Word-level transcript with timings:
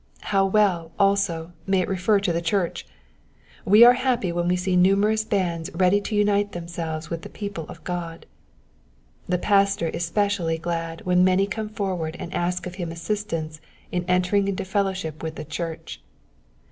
How 0.33 0.47
well, 0.47 0.91
also, 0.97 1.51
may 1.67 1.81
it 1.81 1.87
refer 1.87 2.19
to 2.21 2.33
the 2.33 2.41
church! 2.41 2.87
We 3.65 3.83
are 3.83 3.93
happy 3.93 4.31
when 4.31 4.47
we 4.47 4.55
see 4.55 4.75
numerous 4.75 5.23
bands 5.23 5.69
ready 5.75 6.01
to 6.01 6.15
unite 6.15 6.53
themselves 6.53 7.11
with 7.11 7.21
the 7.21 7.29
people 7.29 7.67
of 7.69 7.83
Opd. 7.83 8.23
The 9.29 9.37
pastor 9.37 9.89
is 9.89 10.03
specially 10.03 10.57
glad 10.57 11.01
when 11.01 11.23
many 11.23 11.45
come 11.45 11.69
forward 11.69 12.15
and 12.17 12.33
ask 12.33 12.65
of 12.65 12.73
him 12.81 12.91
assistance 12.91 13.61
in 13.91 14.03
entering 14.07 14.47
into 14.47 14.65
fellowship 14.65 15.21
with 15.21 15.35
the 15.35 15.45
church. 15.45 16.01